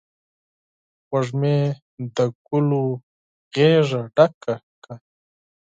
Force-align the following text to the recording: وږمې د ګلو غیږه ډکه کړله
وږمې 1.11 1.57
د 2.15 2.17
ګلو 2.47 2.85
غیږه 3.53 4.01
ډکه 4.15 4.53
کړله 4.83 4.95